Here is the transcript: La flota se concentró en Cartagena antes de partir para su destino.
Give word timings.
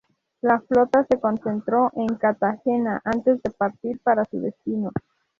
La 0.41 0.59
flota 0.61 1.05
se 1.05 1.19
concentró 1.19 1.91
en 1.95 2.15
Cartagena 2.15 2.99
antes 3.05 3.39
de 3.43 3.51
partir 3.51 3.99
para 4.01 4.25
su 4.25 4.39
destino. 4.41 4.91